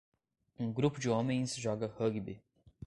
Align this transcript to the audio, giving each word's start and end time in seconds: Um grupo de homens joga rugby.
Um 0.57 0.73
grupo 0.73 0.99
de 0.99 1.11
homens 1.11 1.55
joga 1.55 1.85
rugby. 1.85 2.41